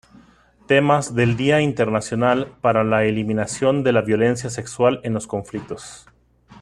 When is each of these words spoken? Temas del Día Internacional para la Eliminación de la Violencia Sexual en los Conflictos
Temas 0.65 1.13
del 1.13 1.37
Día 1.37 1.61
Internacional 1.61 2.53
para 2.61 2.83
la 2.83 3.05
Eliminación 3.05 3.83
de 3.83 3.91
la 3.91 4.01
Violencia 4.01 4.49
Sexual 4.49 4.99
en 5.03 5.13
los 5.13 5.27
Conflictos 5.27 6.07